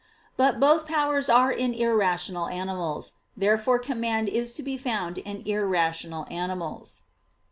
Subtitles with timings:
[0.35, 3.13] But both powers are in irrational animals.
[3.37, 7.03] Therefore command is to be found in irrational animals.